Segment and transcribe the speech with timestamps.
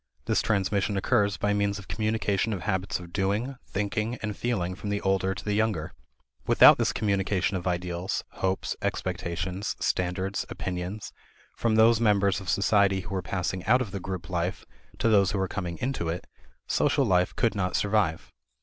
[0.25, 4.89] This transmission occurs by means of communication of habits of doing, thinking, and feeling from
[4.89, 5.93] the older to the younger.
[6.47, 11.11] Without this communication of ideals, hopes, expectations, standards, opinions,
[11.55, 14.65] from those members of society who are passing out of the group life
[14.97, 16.25] to those who are coming into it,
[16.65, 18.31] social life could not survive.